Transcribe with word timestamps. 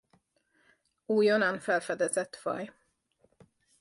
Újonnan 1.05 1.59
felfedezett 1.59 2.35
faj. 2.35 2.73